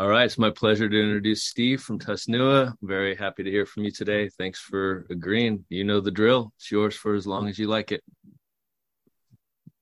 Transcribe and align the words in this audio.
All 0.00 0.08
right, 0.08 0.24
it's 0.24 0.38
my 0.38 0.48
pleasure 0.48 0.88
to 0.88 0.98
introduce 0.98 1.44
Steve 1.44 1.82
from 1.82 1.98
Tusnua. 1.98 2.72
Very 2.80 3.14
happy 3.14 3.42
to 3.42 3.50
hear 3.50 3.66
from 3.66 3.84
you 3.84 3.90
today. 3.90 4.30
Thanks 4.30 4.58
for 4.58 5.04
agreeing. 5.10 5.62
You 5.68 5.84
know 5.84 6.00
the 6.00 6.10
drill. 6.10 6.54
It's 6.56 6.70
yours 6.70 6.96
for 6.96 7.14
as 7.14 7.26
long 7.26 7.48
as 7.48 7.58
you 7.58 7.66
like 7.66 7.92
it. 7.92 8.02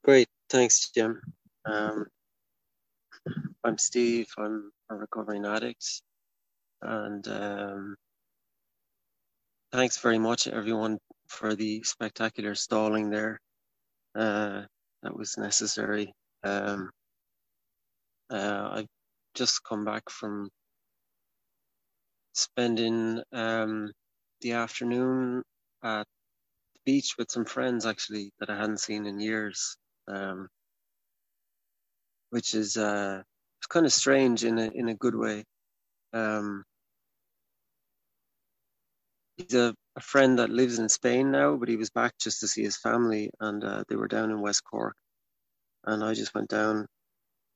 Great, 0.03 0.27
thanks, 0.51 0.91
Jim. 0.91 1.23
Um, 1.65 2.07
I'm 3.63 3.79
Steve. 3.79 4.27
I'm 4.37 4.73
a 4.91 4.97
recovering 4.97 5.47
addict, 5.47 6.03
and 6.83 7.29
um, 7.29 7.97
thanks 9.71 9.99
very 9.99 10.19
much, 10.19 10.49
everyone, 10.49 10.99
for 11.29 11.55
the 11.55 11.85
spectacular 11.85 12.57
stalling 12.57 13.09
there. 13.09 13.39
Uh, 14.17 14.63
that 15.05 15.17
was 15.17 15.39
necessary. 15.39 16.13
Um, 16.43 16.91
uh, 18.31 18.69
I've 18.73 18.98
just 19.39 19.63
come 19.63 19.85
back 19.85 20.11
from 20.11 20.51
spending 22.35 23.23
um, 23.33 23.93
the 24.41 24.53
afternoon 24.53 25.43
at 25.83 26.07
the 26.75 26.81
beach 26.85 27.15
with 27.17 27.31
some 27.31 27.45
friends 27.45 27.87
actually 27.87 28.33
that 28.41 28.51
I 28.51 28.57
hadn't 28.57 28.81
seen 28.81 29.07
in 29.07 29.21
years, 29.21 29.77
um, 30.09 30.49
which 32.31 32.55
is 32.55 32.77
uh, 32.77 33.23
it's 33.61 33.67
kind 33.69 33.87
of 33.87 33.93
strange 33.93 34.45
in 34.45 34.59
a 34.59 34.71
in 34.75 34.89
a 34.89 34.95
good 34.95 35.15
way. 35.15 35.45
Um, 36.13 36.65
he's 39.37 39.55
a, 39.55 39.73
a, 39.95 40.01
friend 40.01 40.39
that 40.39 40.51
lives 40.51 40.79
in 40.79 40.89
Spain 40.89 41.31
now, 41.31 41.57
but 41.57 41.69
he 41.69 41.77
was 41.77 41.91
back 41.91 42.15
just 42.19 42.41
to 42.41 42.49
see 42.49 42.63
his 42.63 42.77
family, 42.77 43.31
and 43.41 43.63
uh, 43.63 43.85
they 43.89 43.95
were 43.95 44.09
down 44.09 44.31
in 44.31 44.41
West 44.41 44.65
Cork, 44.65 44.97
and 45.85 46.03
I 46.03 46.15
just 46.15 46.35
went 46.35 46.49
down 46.49 46.87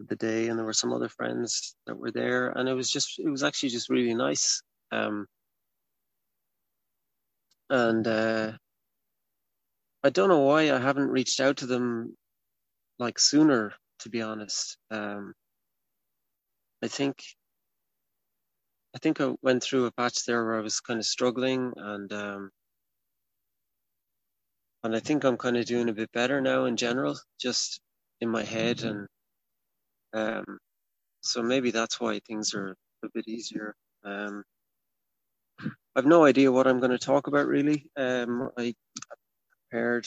the 0.08 0.16
day 0.16 0.48
and 0.48 0.58
there 0.58 0.66
were 0.66 0.72
some 0.72 0.92
other 0.92 1.08
friends 1.08 1.74
that 1.86 1.96
were 1.96 2.10
there 2.10 2.50
and 2.50 2.68
it 2.68 2.74
was 2.74 2.90
just 2.90 3.18
it 3.18 3.28
was 3.28 3.42
actually 3.42 3.70
just 3.70 3.88
really 3.90 4.14
nice. 4.14 4.62
Um, 4.90 5.26
and 7.72 8.06
uh, 8.06 8.52
i 10.04 10.10
don't 10.10 10.28
know 10.28 10.40
why 10.40 10.70
i 10.70 10.78
haven't 10.78 11.08
reached 11.08 11.40
out 11.40 11.56
to 11.56 11.66
them 11.66 12.14
like 12.98 13.18
sooner 13.18 13.72
to 14.00 14.10
be 14.10 14.20
honest. 14.20 14.76
Um, 14.90 15.32
i 16.82 16.88
think 16.88 17.22
i 18.94 18.98
think 18.98 19.20
i 19.20 19.32
went 19.42 19.62
through 19.62 19.86
a 19.86 19.92
patch 19.92 20.24
there 20.26 20.44
where 20.44 20.58
i 20.58 20.60
was 20.60 20.80
kind 20.80 21.00
of 21.00 21.06
struggling 21.06 21.72
and 21.76 22.12
um, 22.12 22.50
and 24.84 24.94
i 24.94 25.00
think 25.00 25.24
i'm 25.24 25.38
kind 25.38 25.56
of 25.56 25.64
doing 25.64 25.88
a 25.88 25.94
bit 25.94 26.12
better 26.12 26.40
now 26.42 26.66
in 26.66 26.76
general 26.76 27.18
just 27.40 27.80
in 28.20 28.28
my 28.28 28.42
head 28.42 28.82
and 28.82 29.08
um, 30.12 30.58
so 31.22 31.42
maybe 31.42 31.70
that's 31.70 32.00
why 32.00 32.20
things 32.20 32.54
are 32.54 32.76
a 33.04 33.08
bit 33.14 33.28
easier. 33.28 33.74
Um, 34.04 34.44
I've 35.94 36.06
no 36.06 36.24
idea 36.24 36.50
what 36.50 36.66
I'm 36.66 36.80
going 36.80 36.90
to 36.90 36.98
talk 36.98 37.26
about 37.26 37.46
really. 37.46 37.86
Um, 37.96 38.50
I 38.56 38.74
prepared 39.70 40.06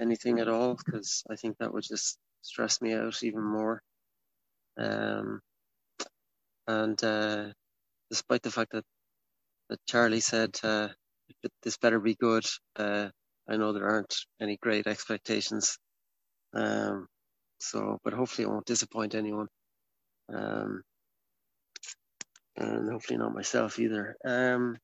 anything 0.00 0.40
at 0.40 0.48
all 0.48 0.76
because 0.76 1.22
I 1.30 1.36
think 1.36 1.58
that 1.58 1.72
would 1.72 1.84
just 1.84 2.18
stress 2.42 2.80
me 2.80 2.94
out 2.94 3.22
even 3.22 3.42
more. 3.42 3.82
Um, 4.78 5.40
and 6.66 7.02
uh, 7.04 7.46
despite 8.10 8.42
the 8.42 8.50
fact 8.50 8.72
that 8.72 8.84
that 9.68 9.80
Charlie 9.86 10.20
said 10.20 10.58
uh, 10.62 10.88
this 11.62 11.76
better 11.76 12.00
be 12.00 12.14
good, 12.14 12.44
uh, 12.76 13.08
I 13.48 13.56
know 13.56 13.72
there 13.72 13.88
aren't 13.88 14.14
any 14.40 14.56
great 14.56 14.86
expectations. 14.86 15.78
Um, 16.54 17.06
so, 17.58 17.98
but 18.04 18.12
hopefully 18.14 18.46
it 18.46 18.50
won't 18.50 18.66
disappoint 18.66 19.14
anyone. 19.14 19.48
Um, 20.32 20.82
and 22.56 22.90
hopefully 22.90 23.18
not 23.18 23.34
myself 23.34 23.78
either. 23.78 24.16
Um, 24.24 24.76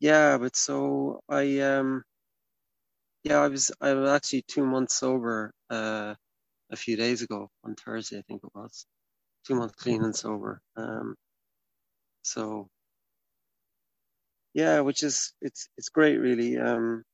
yeah, 0.00 0.38
but 0.38 0.56
so 0.56 1.20
I, 1.28 1.60
um, 1.60 2.02
yeah, 3.24 3.38
I 3.40 3.48
was, 3.48 3.72
I 3.80 3.94
was 3.94 4.10
actually 4.10 4.44
two 4.48 4.66
months 4.66 4.96
sober, 4.96 5.52
uh, 5.70 6.14
a 6.72 6.76
few 6.76 6.96
days 6.96 7.22
ago 7.22 7.48
on 7.64 7.74
Thursday, 7.76 8.18
I 8.18 8.22
think 8.28 8.42
it 8.44 8.50
was 8.54 8.86
two 9.46 9.56
months 9.56 9.74
clean 9.76 10.04
and 10.04 10.16
sober. 10.16 10.60
Um, 10.76 11.16
so 12.22 12.68
yeah, 14.54 14.80
which 14.80 15.02
is, 15.02 15.32
it's, 15.42 15.68
it's 15.78 15.90
great 15.90 16.18
really. 16.18 16.58
Um, 16.58 17.04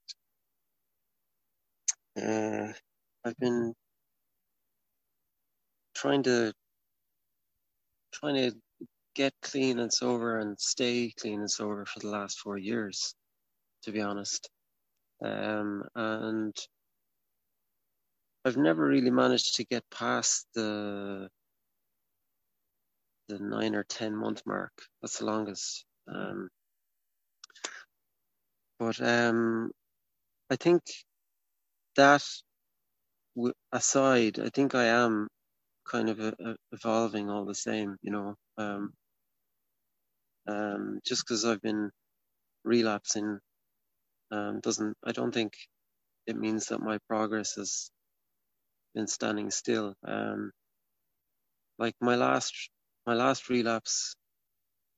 uh, 2.20 2.72
I've 3.24 3.38
been 3.38 3.74
trying 6.02 6.24
to 6.24 6.52
trying 8.12 8.34
to 8.34 8.56
get 9.14 9.32
clean 9.40 9.78
and 9.78 9.92
sober 9.92 10.40
and 10.40 10.58
stay 10.58 11.12
clean 11.20 11.38
and 11.38 11.50
sober 11.50 11.84
for 11.84 12.00
the 12.00 12.08
last 12.08 12.40
four 12.40 12.58
years, 12.58 13.14
to 13.84 13.92
be 13.92 14.00
honest. 14.00 14.50
Um, 15.24 15.84
and 15.94 16.52
I've 18.44 18.56
never 18.56 18.84
really 18.84 19.12
managed 19.12 19.56
to 19.56 19.64
get 19.64 19.84
past 19.90 20.48
the 20.56 21.28
the 23.28 23.38
nine 23.38 23.76
or 23.76 23.84
ten 23.84 24.16
month 24.16 24.42
mark. 24.44 24.72
That's 25.00 25.18
the 25.18 25.26
longest. 25.26 25.84
Um, 26.12 26.48
but 28.80 29.00
um, 29.00 29.70
I 30.50 30.56
think 30.56 30.82
that 31.94 32.24
aside, 33.70 34.40
I 34.40 34.48
think 34.48 34.74
I 34.74 34.86
am 34.86 35.28
kind 35.92 36.08
of 36.08 36.18
a, 36.18 36.34
a 36.44 36.56
evolving 36.72 37.28
all 37.28 37.44
the 37.44 37.54
same, 37.54 37.96
you 38.02 38.10
know. 38.10 38.34
Um, 38.56 38.94
um, 40.48 41.00
just 41.06 41.24
because 41.24 41.44
I've 41.44 41.60
been 41.60 41.90
relapsing 42.64 43.38
um, 44.30 44.60
doesn't, 44.60 44.96
I 45.04 45.12
don't 45.12 45.32
think 45.32 45.52
it 46.26 46.36
means 46.36 46.66
that 46.66 46.80
my 46.80 46.98
progress 47.08 47.54
has 47.56 47.90
been 48.94 49.06
standing 49.06 49.50
still. 49.50 49.94
Um, 50.06 50.50
like 51.78 51.94
my 52.00 52.16
last, 52.16 52.70
my 53.06 53.14
last 53.14 53.50
relapse 53.50 54.14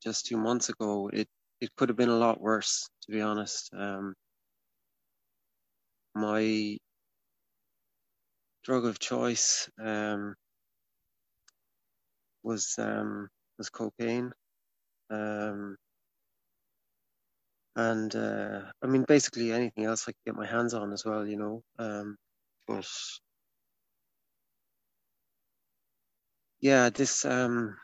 just 0.01 0.25
two 0.25 0.37
months 0.37 0.69
ago, 0.69 1.09
it, 1.11 1.27
it 1.59 1.69
could 1.75 1.89
have 1.89 1.97
been 1.97 2.09
a 2.09 2.17
lot 2.17 2.39
worse, 2.39 2.87
to 3.03 3.11
be 3.11 3.21
honest. 3.21 3.69
Um, 3.77 4.13
my 6.15 6.77
drug 8.63 8.85
of 8.85 8.99
choice, 8.99 9.69
um, 9.83 10.35
was 12.45 12.75
um, 12.77 13.27
was 13.57 13.69
cocaine. 13.69 14.31
Um, 15.09 15.77
and 17.75 18.15
uh, 18.15 18.61
I 18.81 18.87
mean, 18.87 19.03
basically 19.07 19.51
anything 19.51 19.85
else 19.85 20.03
I 20.03 20.11
could 20.11 20.25
get 20.25 20.35
my 20.35 20.45
hands 20.45 20.73
on 20.73 20.93
as 20.93 21.03
well, 21.03 21.25
you 21.25 21.37
know. 21.37 21.63
Um, 21.77 22.15
but 22.67 22.87
yeah, 26.61 26.89
this 26.89 27.25
um, 27.25 27.75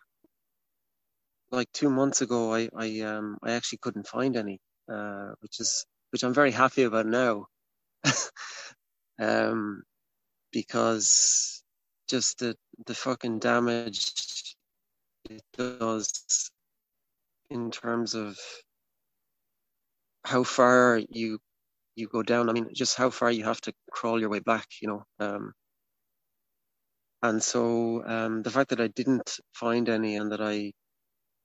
like 1.51 1.67
two 1.73 1.89
months 1.89 2.21
ago, 2.21 2.53
I 2.53 2.69
I 2.75 3.01
um 3.01 3.37
I 3.43 3.51
actually 3.53 3.79
couldn't 3.79 4.07
find 4.07 4.37
any, 4.37 4.59
uh, 4.91 5.31
which 5.41 5.59
is 5.59 5.85
which 6.11 6.23
I'm 6.23 6.33
very 6.33 6.51
happy 6.51 6.83
about 6.83 7.05
now, 7.05 7.47
um, 9.19 9.83
because 10.51 11.63
just 12.09 12.39
the 12.39 12.55
the 12.85 12.95
fucking 12.95 13.39
damage 13.39 14.50
it 15.29 15.43
does 15.57 16.51
in 17.49 17.71
terms 17.71 18.15
of 18.15 18.37
how 20.23 20.43
far 20.43 21.01
you 21.09 21.39
you 21.95 22.07
go 22.07 22.23
down. 22.23 22.49
I 22.49 22.53
mean, 22.53 22.69
just 22.73 22.95
how 22.97 23.09
far 23.09 23.31
you 23.31 23.43
have 23.43 23.61
to 23.61 23.73
crawl 23.91 24.19
your 24.19 24.29
way 24.29 24.39
back, 24.39 24.65
you 24.81 24.87
know. 24.87 25.03
Um, 25.19 25.53
and 27.21 27.41
so 27.43 28.03
um, 28.05 28.41
the 28.41 28.49
fact 28.49 28.69
that 28.69 28.81
I 28.81 28.87
didn't 28.87 29.39
find 29.53 29.89
any 29.89 30.15
and 30.15 30.31
that 30.31 30.41
I, 30.41 30.53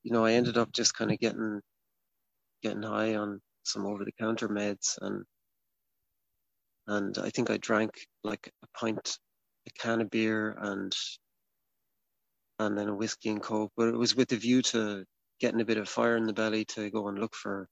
you 0.02 0.12
know, 0.12 0.24
I 0.24 0.32
ended 0.32 0.56
up 0.56 0.72
just 0.72 0.94
kind 0.94 1.10
of 1.12 1.18
getting 1.18 1.60
getting 2.62 2.82
high 2.82 3.16
on 3.16 3.40
some 3.64 3.84
over 3.86 4.04
the 4.04 4.12
counter 4.12 4.48
meds 4.48 4.96
and 5.00 5.24
and 6.86 7.18
I 7.18 7.30
think 7.30 7.50
I 7.50 7.56
drank 7.56 7.90
like 8.22 8.52
a 8.62 8.78
pint, 8.78 9.18
a 9.66 9.70
can 9.70 10.00
of 10.00 10.10
beer 10.10 10.56
and 10.58 10.94
and 12.58 12.76
then 12.76 12.88
a 12.88 12.94
whiskey 12.94 13.30
and 13.30 13.42
coke. 13.42 13.72
But 13.76 13.88
it 13.88 13.96
was 13.96 14.16
with 14.16 14.28
the 14.28 14.36
view 14.36 14.62
to 14.62 15.04
getting 15.40 15.60
a 15.60 15.64
bit 15.64 15.78
of 15.78 15.88
fire 15.88 16.16
in 16.16 16.26
the 16.26 16.32
belly 16.32 16.64
to 16.64 16.90
go 16.90 17.08
and 17.08 17.18
look 17.18 17.34
for 17.34 17.68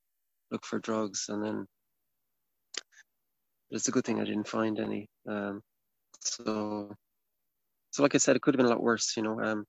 look 0.50 0.64
for 0.64 0.78
drugs. 0.78 1.26
And 1.28 1.44
then 1.44 1.66
it's 3.70 3.88
a 3.88 3.92
good 3.92 4.04
thing 4.04 4.20
I 4.20 4.24
didn't 4.24 4.48
find 4.48 4.78
any. 4.78 5.08
Um, 5.28 5.62
so 6.20 6.94
so 7.90 8.02
like 8.02 8.14
I 8.14 8.18
said, 8.18 8.36
it 8.36 8.42
could 8.42 8.54
have 8.54 8.58
been 8.58 8.66
a 8.66 8.70
lot 8.70 8.82
worse. 8.82 9.16
You 9.16 9.22
know. 9.22 9.40
Um, 9.40 9.66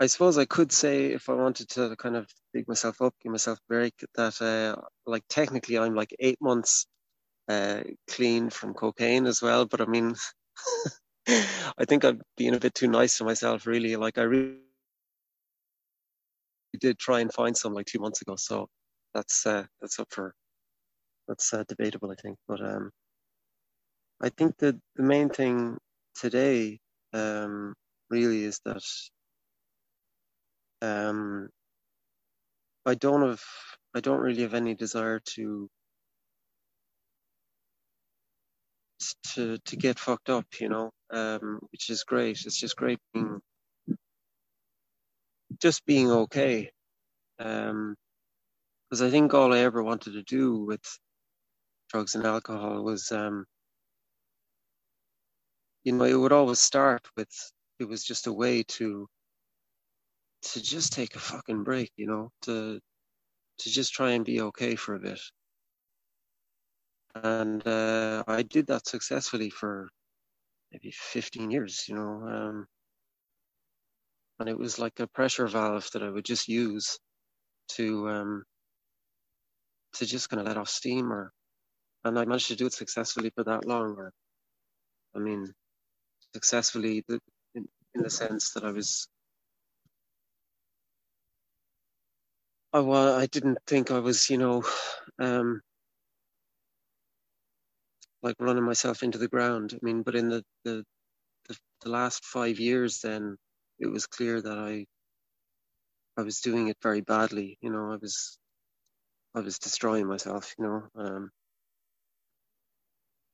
I 0.00 0.06
suppose 0.06 0.38
I 0.38 0.44
could 0.44 0.72
say 0.72 1.12
if 1.12 1.28
I 1.28 1.34
wanted 1.34 1.68
to 1.70 1.94
kind 1.96 2.16
of 2.16 2.28
dig 2.52 2.66
myself 2.66 3.00
up, 3.00 3.14
give 3.22 3.30
myself 3.30 3.58
a 3.58 3.68
break, 3.68 3.94
that 4.16 4.42
uh, 4.42 4.80
like 5.06 5.22
technically 5.28 5.78
I'm 5.78 5.94
like 5.94 6.14
eight 6.18 6.38
months 6.40 6.86
uh, 7.48 7.82
clean 8.10 8.50
from 8.50 8.74
cocaine 8.74 9.26
as 9.26 9.40
well. 9.40 9.66
But 9.66 9.80
I 9.80 9.86
mean, 9.86 10.14
I 11.78 11.84
think 11.86 12.04
I'm 12.04 12.20
being 12.36 12.54
a 12.54 12.60
bit 12.60 12.74
too 12.74 12.88
nice 12.88 13.18
to 13.18 13.24
myself, 13.24 13.66
really. 13.66 13.96
Like 13.96 14.18
I 14.18 14.22
really 14.22 14.58
did 16.80 16.98
try 16.98 17.20
and 17.20 17.32
find 17.32 17.56
some 17.56 17.72
like 17.74 17.86
two 17.86 17.98
months 18.00 18.22
ago, 18.22 18.36
so 18.36 18.68
that's 19.14 19.46
uh, 19.46 19.64
that's 19.80 19.98
up 19.98 20.08
for 20.10 20.34
that's 21.28 21.52
uh, 21.54 21.64
debatable, 21.68 22.10
I 22.10 22.16
think. 22.20 22.36
But 22.46 22.60
um, 22.60 22.90
I 24.20 24.28
think 24.30 24.58
that 24.58 24.76
the 24.96 25.02
main 25.02 25.28
thing 25.30 25.78
today 26.14 26.78
um, 27.12 27.74
really 28.10 28.44
is 28.44 28.60
that 28.64 28.82
um, 30.82 31.48
I 32.86 32.94
don't 32.94 33.22
have 33.22 33.42
I 33.94 34.00
don't 34.00 34.20
really 34.20 34.42
have 34.42 34.54
any 34.54 34.74
desire 34.74 35.20
to 35.36 35.68
to 39.34 39.58
to 39.58 39.76
get 39.76 39.98
fucked 39.98 40.30
up, 40.30 40.46
you 40.60 40.68
know, 40.68 40.90
um, 41.10 41.60
which 41.72 41.90
is 41.90 42.04
great. 42.04 42.44
It's 42.46 42.58
just 42.58 42.76
great 42.76 42.98
being 43.12 43.40
just 45.60 45.84
being 45.86 46.10
okay. 46.10 46.70
Um, 47.38 47.96
because 48.90 49.02
I 49.02 49.10
think 49.10 49.34
all 49.34 49.52
I 49.52 49.60
ever 49.60 49.82
wanted 49.82 50.12
to 50.14 50.22
do 50.22 50.60
with 50.64 50.82
drugs 51.90 52.14
and 52.14 52.24
alcohol 52.26 52.82
was, 52.84 53.10
um, 53.12 53.44
you 55.84 55.92
know, 55.92 56.04
it 56.04 56.14
would 56.14 56.32
always 56.32 56.60
start 56.60 57.06
with 57.16 57.28
it 57.80 57.84
was 57.88 58.04
just 58.04 58.26
a 58.26 58.32
way 58.32 58.62
to 58.64 59.06
to 60.42 60.62
just 60.62 60.92
take 60.92 61.16
a 61.16 61.18
fucking 61.20 61.64
break, 61.64 61.90
you 61.96 62.06
know, 62.06 62.30
to 62.42 62.80
to 63.58 63.70
just 63.70 63.92
try 63.94 64.12
and 64.12 64.24
be 64.24 64.40
okay 64.42 64.76
for 64.76 64.94
a 64.94 65.00
bit. 65.00 65.20
And 67.14 67.66
uh, 67.66 68.24
I 68.26 68.42
did 68.42 68.66
that 68.68 68.86
successfully 68.86 69.50
for 69.50 69.88
maybe 70.72 70.90
15 70.92 71.50
years, 71.50 71.84
you 71.88 71.94
know. 71.94 72.26
Um, 72.26 72.66
and 74.40 74.48
it 74.48 74.58
was 74.58 74.78
like 74.78 74.98
a 75.00 75.06
pressure 75.06 75.46
valve 75.46 75.88
that 75.92 76.02
I 76.02 76.10
would 76.10 76.24
just 76.24 76.48
use 76.48 76.98
to 77.70 78.08
um, 78.08 78.44
to 79.94 80.06
just 80.06 80.28
kind 80.28 80.40
of 80.40 80.46
let 80.46 80.56
off 80.56 80.68
steam, 80.68 81.12
or 81.12 81.32
and 82.04 82.18
I 82.18 82.24
managed 82.24 82.48
to 82.48 82.56
do 82.56 82.66
it 82.66 82.72
successfully 82.72 83.30
for 83.34 83.44
that 83.44 83.64
long. 83.66 83.94
Or, 83.96 84.12
I 85.14 85.20
mean, 85.20 85.52
successfully 86.34 87.04
in, 87.08 87.68
in 87.94 88.02
the 88.02 88.10
sense 88.10 88.52
that 88.54 88.64
I 88.64 88.70
was 88.72 89.08
I, 92.72 92.80
well, 92.80 93.14
I 93.16 93.26
didn't 93.26 93.58
think 93.68 93.92
I 93.92 94.00
was, 94.00 94.28
you 94.28 94.36
know, 94.36 94.64
um, 95.20 95.60
like 98.24 98.36
running 98.40 98.64
myself 98.64 99.02
into 99.02 99.18
the 99.18 99.28
ground. 99.28 99.74
I 99.74 99.78
mean, 99.82 100.02
but 100.02 100.16
in 100.16 100.30
the, 100.30 100.42
the, 100.64 100.82
the, 101.48 101.56
the 101.82 101.90
last 101.90 102.24
five 102.24 102.58
years, 102.58 103.00
then 103.02 103.36
it 103.78 103.86
was 103.86 104.06
clear 104.06 104.40
that 104.40 104.58
I, 104.58 104.86
I 106.16 106.22
was 106.22 106.40
doing 106.40 106.68
it 106.68 106.78
very 106.82 107.02
badly. 107.02 107.58
You 107.60 107.70
know, 107.70 107.92
I 107.92 107.96
was, 107.96 108.38
I 109.34 109.40
was 109.40 109.58
destroying 109.58 110.06
myself. 110.06 110.54
You 110.58 110.64
know, 110.64 110.82
um, 110.96 111.30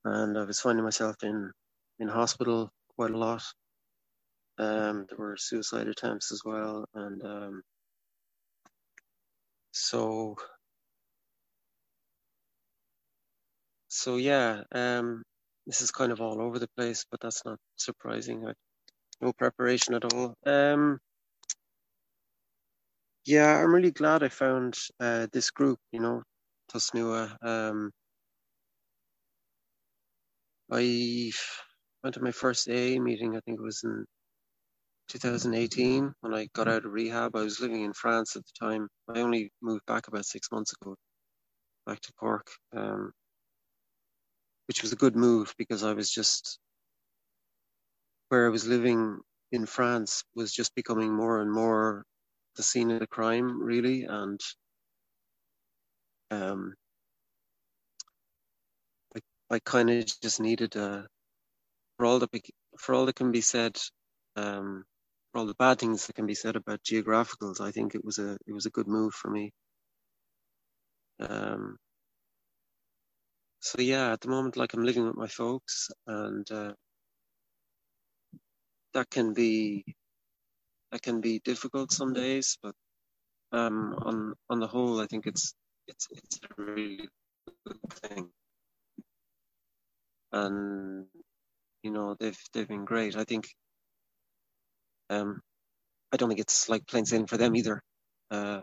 and 0.03 0.37
I 0.37 0.43
was 0.43 0.59
finding 0.59 0.83
myself 0.83 1.15
in, 1.23 1.51
in 1.99 2.09
hospital 2.09 2.69
quite 2.97 3.11
a 3.11 3.17
lot. 3.17 3.43
Um, 4.57 5.05
there 5.07 5.17
were 5.17 5.37
suicide 5.37 5.87
attempts 5.87 6.33
as 6.33 6.41
well, 6.43 6.85
and 6.93 7.23
um, 7.23 7.61
so 9.71 10.35
so 13.93 14.15
yeah, 14.15 14.63
um, 14.73 15.21
this 15.67 15.81
is 15.81 15.91
kind 15.91 16.13
of 16.13 16.21
all 16.21 16.41
over 16.41 16.59
the 16.59 16.69
place, 16.77 17.05
but 17.11 17.19
that's 17.19 17.43
not 17.43 17.57
surprising. 17.75 18.47
I, 18.47 18.53
no 19.19 19.33
preparation 19.33 19.93
at 19.95 20.13
all. 20.13 20.33
Um, 20.45 20.97
yeah, 23.25 23.57
I'm 23.57 23.73
really 23.73 23.91
glad 23.91 24.23
I 24.23 24.29
found 24.29 24.77
uh, 25.01 25.27
this 25.33 25.51
group. 25.51 25.77
You 25.91 25.99
know, 25.99 26.23
Tusnua. 26.73 27.35
Um, 27.41 27.91
I 30.71 31.31
went 32.01 32.13
to 32.15 32.21
my 32.21 32.31
first 32.31 32.69
AA 32.69 32.97
meeting. 32.97 33.35
I 33.35 33.41
think 33.41 33.59
it 33.59 33.63
was 33.63 33.81
in 33.83 34.05
2018 35.09 36.13
when 36.21 36.33
I 36.33 36.47
got 36.55 36.69
out 36.69 36.85
of 36.85 36.93
rehab. 36.93 37.35
I 37.35 37.43
was 37.43 37.59
living 37.59 37.83
in 37.83 37.91
France 37.91 38.37
at 38.37 38.43
the 38.43 38.65
time. 38.67 38.87
I 39.13 39.19
only 39.19 39.51
moved 39.61 39.85
back 39.85 40.07
about 40.07 40.25
six 40.25 40.47
months 40.49 40.73
ago, 40.81 40.95
back 41.85 41.99
to 41.99 42.13
Cork, 42.13 42.47
um, 42.75 43.11
which 44.71 44.83
was 44.83 44.93
a 44.93 45.03
good 45.03 45.17
move 45.17 45.53
because 45.57 45.83
I 45.83 45.91
was 45.91 46.09
just 46.09 46.57
where 48.29 48.45
I 48.45 48.49
was 48.49 48.65
living 48.65 49.19
in 49.51 49.65
France 49.65 50.23
was 50.33 50.53
just 50.53 50.73
becoming 50.75 51.13
more 51.13 51.41
and 51.41 51.51
more 51.51 52.05
the 52.55 52.63
scene 52.63 52.89
of 52.89 53.01
the 53.01 53.07
crime, 53.07 53.61
really, 53.61 54.05
and 54.05 54.39
um, 56.31 56.73
I, 59.13 59.19
I 59.55 59.59
kind 59.59 59.89
of 59.89 60.05
just 60.21 60.39
needed 60.39 60.77
a 60.77 61.05
for 61.97 62.05
all 62.05 62.19
that 62.19 62.29
for 62.79 62.95
all 62.95 63.07
that 63.07 63.17
can 63.17 63.33
be 63.33 63.41
said 63.41 63.77
um, 64.37 64.85
for 65.33 65.39
all 65.39 65.47
the 65.47 65.55
bad 65.55 65.79
things 65.79 66.07
that 66.07 66.13
can 66.13 66.27
be 66.27 66.33
said 66.35 66.55
about 66.55 66.81
geographicals, 66.81 67.59
I 67.59 67.71
think 67.71 67.93
it 67.93 68.05
was 68.05 68.19
a 68.19 68.37
it 68.47 68.53
was 68.53 68.67
a 68.67 68.71
good 68.77 68.87
move 68.87 69.13
for 69.13 69.29
me. 69.29 69.51
Um, 71.19 71.75
so 73.61 73.81
yeah, 73.81 74.13
at 74.13 74.21
the 74.21 74.29
moment, 74.29 74.57
like 74.57 74.73
I'm 74.73 74.83
living 74.83 75.05
with 75.05 75.15
my 75.15 75.27
folks, 75.27 75.89
and 76.07 76.49
uh, 76.51 76.73
that 78.93 79.09
can 79.09 79.33
be 79.33 79.85
that 80.91 81.01
can 81.01 81.21
be 81.21 81.39
difficult 81.39 81.91
some 81.91 82.13
days, 82.13 82.57
but 82.63 82.75
um, 83.51 83.95
on 84.03 84.33
on 84.49 84.59
the 84.59 84.67
whole, 84.67 85.01
I 85.01 85.07
think 85.07 85.27
it's 85.27 85.53
it's 85.87 86.07
it's 86.11 86.39
a 86.43 86.61
really 86.61 87.09
good 87.67 87.79
thing, 88.03 88.29
and 90.31 91.07
you 91.83 91.91
know 91.91 92.15
they've 92.19 92.39
they've 92.53 92.67
been 92.67 92.85
great. 92.85 93.15
I 93.15 93.25
think 93.25 93.47
um, 95.09 95.41
I 96.13 96.17
don't 96.17 96.29
think 96.29 96.41
it's 96.41 96.69
like 96.69 96.87
plain 96.87 97.05
sailing 97.05 97.27
for 97.27 97.37
them 97.37 97.55
either. 97.55 97.81
Uh, 98.31 98.61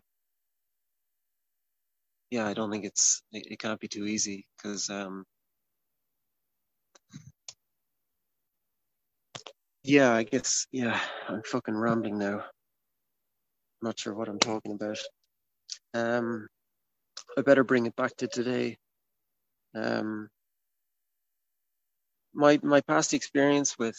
yeah, 2.30 2.46
I 2.46 2.54
don't 2.54 2.70
think 2.70 2.84
it's 2.84 3.22
it, 3.32 3.46
it 3.52 3.58
can't 3.58 3.80
be 3.80 3.88
too 3.88 4.06
easy 4.06 4.46
because 4.56 4.90
um, 4.90 5.24
yeah, 9.84 10.12
I 10.12 10.24
guess 10.24 10.66
yeah, 10.72 11.00
I'm 11.28 11.42
fucking 11.44 11.76
rambling 11.76 12.18
now. 12.18 12.38
I'm 12.38 13.86
not 13.88 13.98
sure 13.98 14.14
what 14.14 14.28
I'm 14.28 14.38
talking 14.40 14.72
about. 14.72 14.98
Um, 15.94 16.48
I 17.38 17.42
better 17.42 17.64
bring 17.64 17.86
it 17.86 17.96
back 17.96 18.16
to 18.18 18.28
today. 18.28 18.76
Um, 19.74 20.28
my 22.34 22.58
my 22.62 22.80
past 22.82 23.14
experience 23.14 23.78
with, 23.78 23.98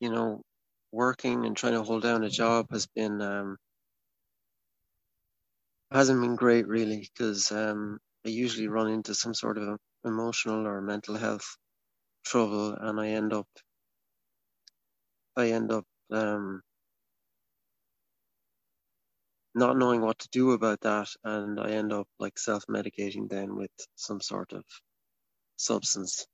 you 0.00 0.10
know, 0.10 0.42
working 0.92 1.46
and 1.46 1.56
trying 1.56 1.74
to 1.74 1.82
hold 1.82 2.02
down 2.02 2.24
a 2.24 2.30
job 2.30 2.66
has 2.72 2.86
been 2.86 3.20
um, 3.22 3.56
hasn't 5.92 6.20
been 6.20 6.36
great 6.36 6.66
really 6.68 6.98
because 6.98 7.50
um, 7.52 7.98
I 8.24 8.28
usually 8.28 8.68
run 8.68 8.88
into 8.88 9.14
some 9.14 9.34
sort 9.34 9.58
of 9.58 9.78
emotional 10.04 10.66
or 10.66 10.80
mental 10.80 11.16
health 11.16 11.56
trouble 12.24 12.74
and 12.74 13.00
I 13.00 13.08
end 13.08 13.32
up 13.32 13.46
I 15.36 15.50
end 15.50 15.72
up 15.72 15.84
um, 16.12 16.62
not 19.54 19.76
knowing 19.76 20.00
what 20.00 20.18
to 20.20 20.28
do 20.30 20.52
about 20.52 20.80
that 20.82 21.08
and 21.24 21.58
I 21.58 21.70
end 21.70 21.92
up 21.92 22.06
like 22.18 22.38
self 22.38 22.64
medicating 22.66 23.28
then 23.28 23.56
with 23.56 23.70
some 23.96 24.20
sort 24.20 24.52
of 24.52 24.64
substance 25.56 26.26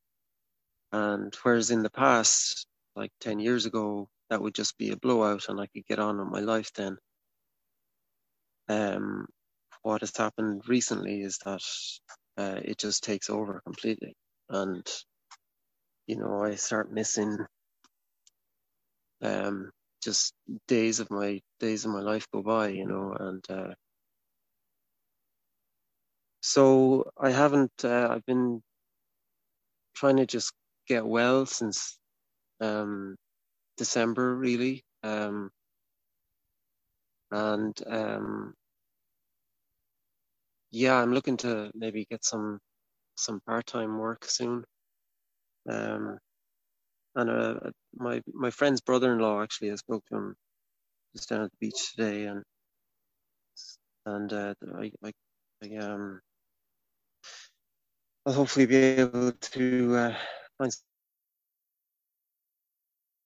and 0.92 1.34
whereas 1.42 1.70
in 1.70 1.82
the 1.82 1.90
past 1.90 2.66
like 2.94 3.12
10 3.20 3.40
years 3.40 3.66
ago 3.66 4.08
that 4.30 4.40
would 4.42 4.54
just 4.54 4.76
be 4.78 4.90
a 4.90 4.96
blowout 4.96 5.48
and 5.48 5.60
I 5.60 5.66
could 5.66 5.86
get 5.86 5.98
on 5.98 6.18
with 6.18 6.28
my 6.28 6.40
life 6.40 6.72
then. 6.74 6.96
Um, 8.68 9.26
what 9.86 10.00
has 10.00 10.16
happened 10.16 10.62
recently 10.66 11.22
is 11.22 11.38
that 11.44 11.62
uh, 12.36 12.58
it 12.64 12.76
just 12.76 13.04
takes 13.04 13.30
over 13.30 13.60
completely. 13.64 14.16
And, 14.48 14.84
you 16.08 16.16
know, 16.16 16.42
I 16.42 16.56
start 16.56 16.90
missing 16.90 17.38
um, 19.22 19.70
just 20.02 20.32
days 20.66 20.98
of 20.98 21.08
my 21.08 21.40
days 21.60 21.84
of 21.84 21.92
my 21.92 22.00
life 22.00 22.26
go 22.32 22.42
by, 22.42 22.70
you 22.70 22.84
know, 22.84 23.14
and 23.18 23.44
uh, 23.48 23.74
so 26.40 27.08
I 27.16 27.30
haven't. 27.30 27.70
Uh, 27.84 28.08
I've 28.10 28.26
been 28.26 28.62
trying 29.94 30.16
to 30.16 30.26
just 30.26 30.52
get 30.88 31.06
well 31.06 31.46
since 31.46 31.96
um, 32.60 33.14
December 33.76 34.34
really. 34.34 34.82
Um, 35.04 35.50
and 37.30 37.80
um, 37.86 38.54
yeah, 40.70 40.94
I'm 40.96 41.12
looking 41.14 41.36
to 41.38 41.70
maybe 41.74 42.06
get 42.10 42.24
some 42.24 42.60
some 43.16 43.40
part 43.46 43.66
time 43.66 43.98
work 43.98 44.24
soon. 44.26 44.64
Um, 45.68 46.18
and 47.16 47.30
uh, 47.30 47.54
my 47.96 48.22
my 48.32 48.50
friend's 48.50 48.80
brother-in-law 48.80 49.42
actually 49.42 49.72
I 49.72 49.76
spoke 49.76 50.04
to 50.06 50.16
him 50.16 50.36
just 51.16 51.28
down 51.30 51.42
at 51.42 51.50
the 51.52 51.56
beach 51.60 51.92
today, 51.94 52.26
and 52.26 52.42
and 54.06 54.32
uh, 54.32 54.54
I, 54.78 54.92
I, 55.04 55.12
I 55.64 55.76
um 55.76 56.20
I'll 58.26 58.34
hopefully 58.34 58.66
be 58.66 58.76
able 58.76 59.32
to 59.32 59.96
uh, 59.96 60.16
find 60.58 60.72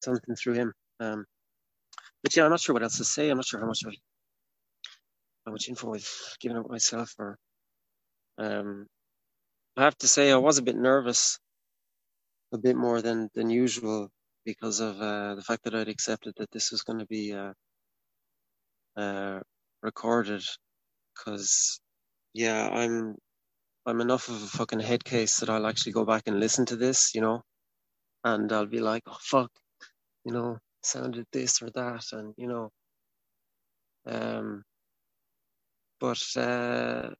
something 0.04 0.36
through 0.36 0.54
him. 0.54 0.72
Um, 1.00 1.24
but 2.22 2.36
yeah, 2.36 2.44
I'm 2.44 2.50
not 2.50 2.60
sure 2.60 2.74
what 2.74 2.82
else 2.82 2.98
to 2.98 3.04
say. 3.04 3.30
I'm 3.30 3.38
not 3.38 3.46
sure 3.46 3.60
how 3.60 3.66
much 3.66 3.82
I, 3.86 3.90
how 5.44 5.52
much 5.52 5.68
info 5.68 5.94
I've 5.94 6.36
given 6.40 6.58
out 6.58 6.70
myself. 6.70 7.14
Or 7.18 7.36
um, 8.38 8.86
I 9.76 9.84
have 9.84 9.96
to 9.98 10.08
say, 10.08 10.32
I 10.32 10.36
was 10.36 10.58
a 10.58 10.62
bit 10.62 10.76
nervous, 10.76 11.38
a 12.52 12.58
bit 12.58 12.76
more 12.76 13.02
than 13.02 13.28
than 13.34 13.50
usual, 13.50 14.10
because 14.44 14.80
of 14.80 15.00
uh, 15.00 15.34
the 15.34 15.42
fact 15.42 15.64
that 15.64 15.74
I'd 15.74 15.88
accepted 15.88 16.34
that 16.36 16.50
this 16.50 16.70
was 16.70 16.82
going 16.82 16.98
to 17.00 17.06
be 17.06 17.32
uh, 17.32 17.52
uh, 18.96 19.40
recorded. 19.82 20.42
Because 21.14 21.80
yeah, 22.34 22.68
I'm 22.68 23.16
I'm 23.86 24.00
enough 24.00 24.28
of 24.28 24.36
a 24.36 24.46
fucking 24.46 24.80
head 24.80 25.04
case 25.04 25.40
that 25.40 25.50
I'll 25.50 25.66
actually 25.66 25.92
go 25.92 26.04
back 26.04 26.24
and 26.26 26.38
listen 26.40 26.66
to 26.66 26.76
this, 26.76 27.14
you 27.14 27.20
know, 27.20 27.42
and 28.24 28.52
I'll 28.52 28.66
be 28.66 28.80
like, 28.80 29.02
oh 29.06 29.16
fuck, 29.20 29.50
you 30.24 30.32
know, 30.32 30.58
sounded 30.82 31.26
this 31.32 31.62
or 31.62 31.70
that, 31.74 32.04
and 32.12 32.34
you 32.36 32.48
know, 32.48 32.70
um, 34.06 34.62
but 36.00 36.22
uh, 36.36 37.10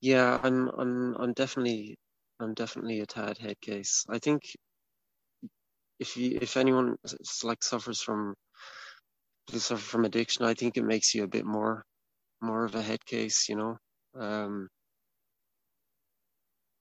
yeah, 0.00 0.38
I'm 0.42 0.68
I'm 0.68 1.14
I'm 1.16 1.32
definitely 1.32 1.96
I'm 2.40 2.54
definitely 2.54 3.00
a 3.00 3.06
tad 3.06 3.38
head 3.38 3.60
case. 3.60 4.04
I 4.08 4.18
think 4.18 4.42
if 6.00 6.16
you 6.16 6.38
if 6.42 6.56
anyone 6.56 6.96
like 7.44 7.62
suffers 7.62 8.00
from 8.00 8.34
suffer 9.50 9.76
from 9.76 10.04
addiction, 10.06 10.46
I 10.46 10.54
think 10.54 10.76
it 10.78 10.82
makes 10.84 11.14
you 11.14 11.24
a 11.24 11.28
bit 11.28 11.44
more 11.44 11.84
more 12.42 12.64
of 12.64 12.74
a 12.76 12.82
head 12.82 13.04
case, 13.06 13.48
you 13.48 13.56
know. 13.56 13.78
Um, 14.14 14.68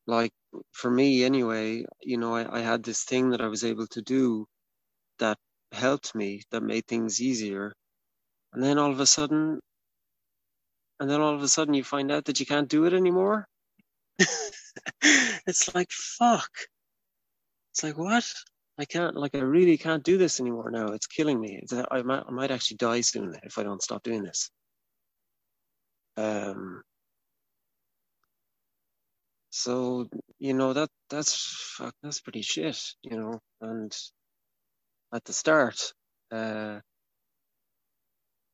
like 0.07 0.33
for 0.73 0.91
me 0.91 1.23
anyway, 1.23 1.85
you 2.01 2.17
know, 2.17 2.35
I, 2.35 2.57
I 2.57 2.61
had 2.61 2.83
this 2.83 3.03
thing 3.05 3.29
that 3.29 3.39
I 3.41 3.47
was 3.47 3.63
able 3.63 3.87
to 3.87 4.01
do 4.01 4.45
that 5.19 5.37
helped 5.73 6.15
me, 6.15 6.43
that 6.51 6.63
made 6.63 6.87
things 6.87 7.21
easier. 7.21 7.73
And 8.53 8.63
then 8.63 8.77
all 8.77 8.91
of 8.91 8.99
a 8.99 9.05
sudden, 9.05 9.59
and 10.99 11.09
then 11.09 11.21
all 11.21 11.35
of 11.35 11.43
a 11.43 11.47
sudden 11.47 11.73
you 11.73 11.83
find 11.83 12.11
out 12.11 12.25
that 12.25 12.39
you 12.39 12.45
can't 12.45 12.67
do 12.69 12.85
it 12.85 12.93
anymore. 12.93 13.47
it's 15.01 15.73
like, 15.73 15.91
fuck. 15.91 16.49
It's 17.71 17.83
like, 17.83 17.97
what? 17.97 18.25
I 18.77 18.85
can't, 18.85 19.15
like, 19.15 19.35
I 19.35 19.39
really 19.39 19.77
can't 19.77 20.03
do 20.03 20.17
this 20.17 20.39
anymore 20.39 20.71
now. 20.71 20.87
It's 20.93 21.07
killing 21.07 21.39
me. 21.39 21.59
It's, 21.61 21.73
I, 21.73 22.01
might, 22.01 22.23
I 22.27 22.31
might 22.31 22.51
actually 22.51 22.77
die 22.77 23.01
soon 23.01 23.35
if 23.43 23.57
I 23.57 23.63
don't 23.63 23.83
stop 23.83 24.03
doing 24.03 24.23
this. 24.23 24.49
Um, 26.17 26.81
so 29.51 30.07
you 30.37 30.53
know 30.53 30.73
that 30.73 30.89
that's 31.09 31.33
fuck, 31.77 31.93
that's 32.03 32.21
pretty 32.21 32.41
shit, 32.41 32.77
you 33.03 33.17
know. 33.17 33.39
And 33.61 33.95
at 35.13 35.23
the 35.25 35.33
start, 35.33 35.93
uh, 36.31 36.79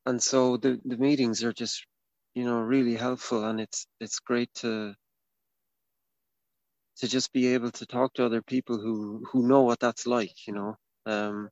and 0.06 0.22
so 0.22 0.56
the 0.56 0.80
the 0.84 0.96
meetings 0.96 1.44
are 1.44 1.52
just 1.52 1.86
you 2.34 2.44
know 2.44 2.58
really 2.60 2.96
helpful, 2.96 3.44
and 3.44 3.60
it's 3.60 3.86
it's 4.00 4.20
great 4.20 4.52
to 4.54 4.94
to 6.96 7.08
just 7.08 7.32
be 7.32 7.48
able 7.54 7.70
to 7.70 7.86
talk 7.86 8.14
to 8.14 8.24
other 8.24 8.42
people 8.42 8.78
who 8.78 9.24
who 9.32 9.46
know 9.46 9.62
what 9.62 9.80
that's 9.80 10.06
like, 10.06 10.46
you 10.46 10.52
know. 10.54 10.76
Um, 11.06 11.50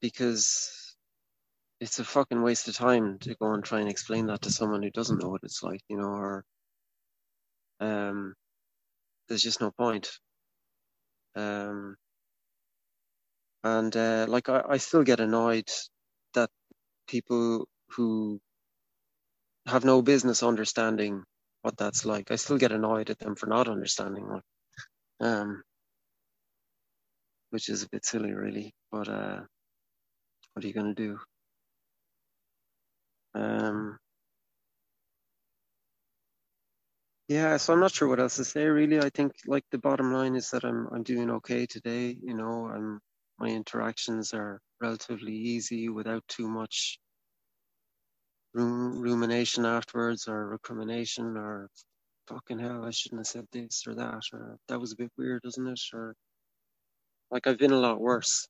because 0.00 0.96
it's 1.80 1.98
a 1.98 2.04
fucking 2.04 2.42
waste 2.42 2.68
of 2.68 2.76
time 2.76 3.18
to 3.20 3.34
go 3.36 3.52
and 3.54 3.64
try 3.64 3.80
and 3.80 3.88
explain 3.90 4.26
that 4.26 4.42
to 4.42 4.50
someone 4.50 4.82
who 4.82 4.90
doesn't 4.90 5.22
know 5.22 5.28
what 5.30 5.42
it's 5.44 5.62
like, 5.62 5.80
you 5.88 5.96
know, 5.96 6.08
or 6.08 6.44
um, 7.80 8.34
there's 9.28 9.42
just 9.42 9.60
no 9.60 9.70
point. 9.72 10.08
Um, 11.36 11.96
and 13.64 13.96
uh, 13.96 14.26
like 14.28 14.48
I, 14.48 14.62
I 14.68 14.76
still 14.78 15.02
get 15.02 15.20
annoyed 15.20 15.68
that 16.34 16.50
people 17.08 17.68
who 17.90 18.40
have 19.66 19.84
no 19.84 20.02
business 20.02 20.42
understanding 20.42 21.24
what 21.62 21.76
that's 21.76 22.04
like. 22.04 22.30
I 22.30 22.36
still 22.36 22.58
get 22.58 22.72
annoyed 22.72 23.10
at 23.10 23.18
them 23.18 23.36
for 23.36 23.46
not 23.46 23.68
understanding 23.68 24.28
what, 24.28 24.42
um, 25.20 25.62
which 27.50 27.68
is 27.68 27.82
a 27.82 27.88
bit 27.90 28.04
silly, 28.04 28.32
really. 28.32 28.74
But 28.92 29.08
uh, 29.08 29.40
what 30.52 30.64
are 30.64 30.68
you 30.68 30.74
going 30.74 30.94
to 30.94 31.02
do? 31.02 31.18
Um, 33.34 33.98
Yeah, 37.28 37.56
so 37.56 37.72
I'm 37.72 37.80
not 37.80 37.92
sure 37.92 38.06
what 38.08 38.20
else 38.20 38.36
to 38.36 38.44
say 38.44 38.66
really. 38.66 38.98
I 39.00 39.08
think 39.08 39.32
like 39.46 39.64
the 39.70 39.78
bottom 39.78 40.12
line 40.12 40.34
is 40.36 40.50
that 40.50 40.62
I'm 40.64 40.88
I'm 40.92 41.02
doing 41.02 41.30
okay 41.30 41.64
today. 41.64 42.16
You 42.22 42.34
know, 42.34 42.66
I'm 42.68 43.00
my 43.38 43.48
interactions 43.48 44.34
are 44.34 44.60
relatively 44.84 45.34
easy 45.34 45.88
without 45.88 46.22
too 46.28 46.48
much 46.48 46.98
rum- 48.52 49.00
rumination 49.00 49.64
afterwards 49.64 50.28
or 50.28 50.48
recrimination 50.48 51.36
or 51.36 51.70
fucking 52.28 52.58
hell, 52.58 52.84
I 52.84 52.90
shouldn't 52.90 53.20
have 53.20 53.26
said 53.26 53.46
this 53.52 53.84
or 53.86 53.94
that 53.94 54.22
or 54.32 54.58
that 54.68 54.80
was 54.80 54.92
a 54.92 54.96
bit 54.96 55.12
weird, 55.16 55.42
isn't 55.44 55.66
it? 55.66 55.80
Or 55.94 56.14
like 57.30 57.46
I've 57.46 57.58
been 57.58 57.72
a 57.72 57.86
lot 57.86 58.00
worse 58.00 58.46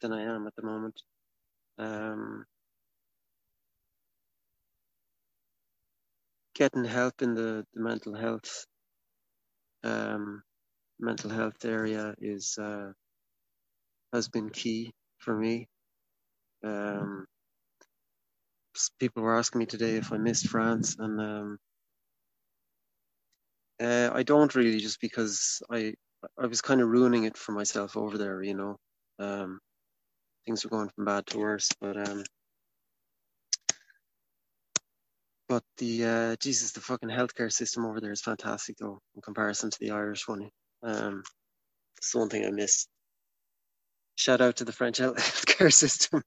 than 0.00 0.12
I 0.12 0.22
am 0.22 0.46
at 0.46 0.54
the 0.56 0.62
moment. 0.62 1.00
Um, 1.78 2.46
getting 6.54 6.84
help 6.84 7.20
in 7.20 7.34
the, 7.34 7.64
the 7.74 7.82
mental 7.82 8.14
health 8.14 8.64
um, 9.84 10.42
mental 10.98 11.30
health 11.30 11.64
area 11.64 12.14
is 12.20 12.56
uh, 12.58 12.92
has 14.12 14.28
been 14.28 14.48
key 14.50 14.92
for 15.26 15.36
me. 15.36 15.68
Um, 16.64 17.26
people 19.00 19.24
were 19.24 19.38
asking 19.38 19.58
me 19.58 19.66
today 19.66 19.96
if 19.96 20.12
I 20.14 20.18
missed 20.18 20.48
France, 20.48 20.96
and 20.98 21.20
um, 21.20 21.58
uh, 23.82 24.10
I 24.14 24.22
don't 24.22 24.54
really, 24.54 24.78
just 24.80 25.02
because 25.02 25.62
I 25.70 25.94
I 26.40 26.46
was 26.46 26.62
kind 26.62 26.80
of 26.80 26.88
ruining 26.88 27.24
it 27.24 27.36
for 27.36 27.52
myself 27.52 27.98
over 27.98 28.18
there. 28.18 28.42
You 28.42 28.54
know, 28.54 28.76
um, 29.18 29.60
things 30.46 30.64
were 30.64 30.70
going 30.70 30.90
from 30.96 31.06
bad 31.06 31.26
to 31.28 31.38
worse, 31.40 31.68
but 31.80 31.98
um, 32.08 32.24
But 35.48 35.62
the 35.78 36.04
uh, 36.04 36.36
Jesus, 36.40 36.72
the 36.72 36.80
fucking 36.80 37.10
healthcare 37.10 37.52
system 37.52 37.86
over 37.86 38.00
there 38.00 38.12
is 38.12 38.22
fantastic 38.22 38.76
though, 38.78 39.00
in 39.14 39.22
comparison 39.22 39.70
to 39.70 39.78
the 39.80 39.92
Irish 39.92 40.28
one. 40.28 40.50
Um, 40.82 41.22
it's 41.98 42.12
the 42.12 42.18
one 42.20 42.30
thing 42.30 42.46
I 42.46 42.50
miss. 42.50 42.86
Shout 44.16 44.40
out 44.40 44.56
to 44.56 44.64
the 44.64 44.72
French 44.72 44.98
healthcare 45.00 45.72
system. 45.72 46.22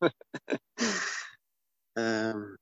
um, 1.98 2.56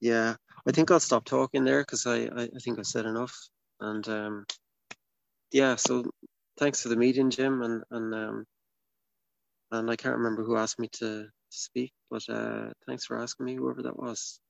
yeah, 0.00 0.34
I 0.66 0.72
think 0.72 0.90
I'll 0.90 1.00
stop 1.00 1.24
talking 1.24 1.64
there 1.64 1.80
because 1.80 2.06
I, 2.06 2.24
I, 2.24 2.42
I, 2.42 2.58
think 2.60 2.78
I've 2.78 2.86
said 2.86 3.06
enough. 3.06 3.36
And 3.80 4.06
um, 4.08 4.46
yeah, 5.52 5.76
so 5.76 6.10
thanks 6.58 6.82
for 6.82 6.88
the 6.88 6.96
meeting, 6.96 7.30
Jim, 7.30 7.62
and 7.62 7.82
and 7.90 8.14
um, 8.14 8.44
and 9.70 9.90
I 9.90 9.96
can't 9.96 10.16
remember 10.16 10.44
who 10.44 10.56
asked 10.56 10.78
me 10.78 10.88
to, 10.94 11.24
to 11.24 11.28
speak, 11.50 11.92
but 12.10 12.28
uh, 12.28 12.70
thanks 12.86 13.04
for 13.04 13.20
asking 13.20 13.46
me, 13.46 13.54
whoever 13.54 13.82
that 13.82 13.98
was. 13.98 14.40